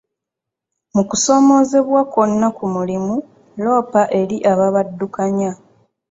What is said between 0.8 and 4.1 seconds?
Mu kusomoozebwa kwonna ku mulimu, loopa